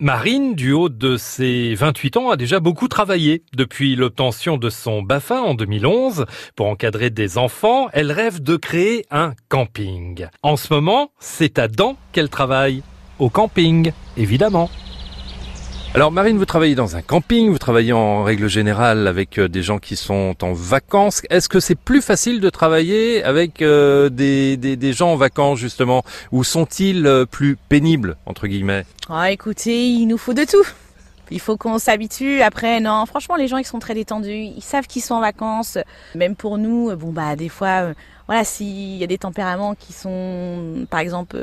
[0.00, 3.42] Marine, du haut de ses 28 ans, a déjà beaucoup travaillé.
[3.52, 6.24] Depuis l'obtention de son BAFA en 2011,
[6.54, 10.28] pour encadrer des enfants, elle rêve de créer un camping.
[10.44, 12.84] En ce moment, c'est à Dents qu'elle travaille.
[13.18, 14.70] Au camping, évidemment.
[15.98, 19.64] Alors Marine, vous travaillez dans un camping, vous travaillez en règle générale avec euh, des
[19.64, 21.22] gens qui sont en vacances.
[21.28, 26.04] Est-ce que c'est plus facile de travailler avec euh, des, des, gens en vacances justement
[26.30, 28.86] Ou sont-ils euh, plus pénibles, entre guillemets?
[29.10, 30.64] Ah écoutez, il nous faut de tout.
[31.32, 32.42] Il faut qu'on s'habitue.
[32.42, 34.30] Après, non, franchement, les gens, ils sont très détendus.
[34.30, 35.78] Ils savent qu'ils sont en vacances.
[36.14, 37.88] Même pour nous, bon, bah, des fois,
[38.28, 41.36] voilà, s'il y a des tempéraments qui sont, par exemple,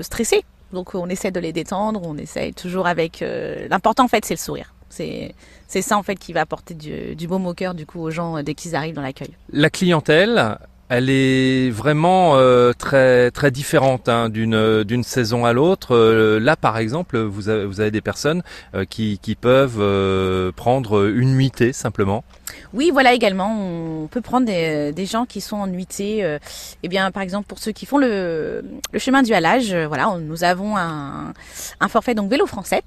[0.00, 3.22] stressés, donc on essaie de les détendre, on essaie toujours avec...
[3.22, 4.74] Euh, l'important en fait c'est le sourire.
[4.90, 8.10] C'est ça en fait qui va apporter du, du baume au cœur du coup aux
[8.10, 9.30] gens dès qu'ils arrivent dans l'accueil.
[9.52, 15.94] La clientèle, elle est vraiment euh, très très différente hein, d'une d'une saison à l'autre.
[15.94, 18.42] Euh, là, par exemple, vous avez, vous avez des personnes
[18.74, 22.24] euh, qui, qui peuvent euh, prendre une nuitée simplement.
[22.72, 23.54] Oui, voilà également.
[23.60, 26.38] On peut prendre des, des gens qui sont en nuitée.
[26.82, 30.44] eh bien, par exemple, pour ceux qui font le, le chemin du halage, voilà, nous
[30.44, 31.32] avons un,
[31.80, 32.82] un forfait donc vélo français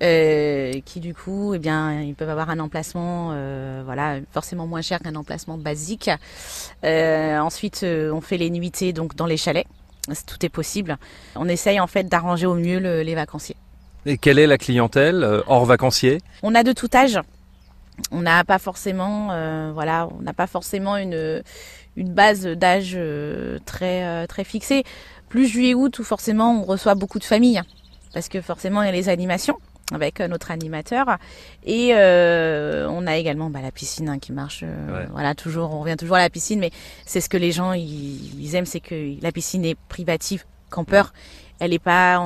[0.00, 3.34] qui du coup, eh bien, ils peuvent avoir un emplacement,
[3.84, 6.10] voilà, forcément moins cher qu'un emplacement basique.
[6.84, 9.66] Euh, ensuite, euh, on fait les nuitées donc dans les chalets.
[10.26, 10.96] Tout est possible.
[11.36, 13.56] On essaye en fait d'arranger au mieux les vacanciers.
[14.06, 16.18] Et quelle est la clientèle euh, hors vacanciers?
[16.42, 17.20] On a de tout âge.
[18.10, 19.26] On n'a pas forcément,
[19.74, 21.42] voilà, on n'a pas forcément une
[21.96, 22.98] une base d'âge
[23.66, 24.84] très très fixée.
[25.28, 27.60] Plus juillet-août où forcément on reçoit beaucoup de familles
[28.14, 29.58] parce que forcément il y a les animations
[29.92, 31.18] avec euh, notre animateur.
[31.64, 35.80] Et euh, on a également bah, la piscine hein, qui marche euh, voilà toujours on
[35.80, 36.70] revient toujours à la piscine mais
[37.04, 40.44] c'est ce que les gens ils, aiment c'est que la piscine est privative.
[40.70, 41.12] Campeur
[41.58, 42.22] elle est pas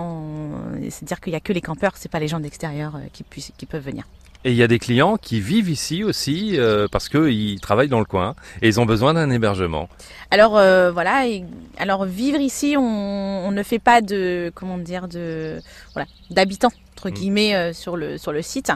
[0.91, 3.23] c'est à dire qu'il y a que les campeurs c'est pas les gens d'extérieur qui
[3.23, 4.05] puissent qui peuvent venir.
[4.45, 7.99] Et il y a des clients qui vivent ici aussi euh, parce qu'ils travaillent dans
[7.99, 9.89] le coin et ils ont besoin d'un hébergement.
[10.31, 11.45] Alors euh, voilà, et,
[11.79, 15.61] alors vivre ici, on, on, ne fait pas de comment dire de
[15.95, 16.73] voilà d'habitants
[17.05, 17.15] entre mm.
[17.15, 18.73] guillemets euh, sur le sur le site,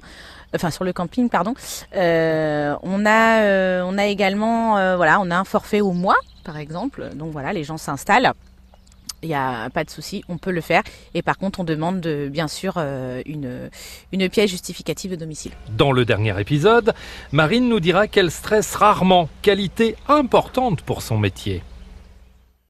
[0.54, 1.54] enfin sur le camping pardon.
[1.96, 6.56] Euh, on a euh, on a également voilà on a un forfait au mois par
[6.56, 8.32] exemple, donc voilà les gens s'installent
[9.22, 10.82] il n'y a pas de souci, on peut le faire.
[11.14, 13.70] Et par contre, on demande de, bien sûr euh, une,
[14.12, 15.52] une pièce justificative de domicile.
[15.76, 16.94] Dans le dernier épisode,
[17.32, 21.62] Marine nous dira qu'elle stresse rarement, qualité importante pour son métier.